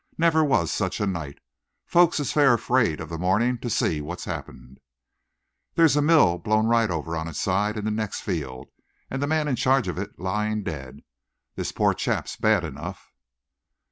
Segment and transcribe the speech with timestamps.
[0.17, 1.37] Never was such a night!
[1.85, 4.79] Folks is fair afraid of the morning to see what's happened.
[5.75, 8.69] There's a mill blown right over on its side in the next field,
[9.11, 11.01] and the man in charge of it lying dead.
[11.53, 13.11] This poor chap's bad enough."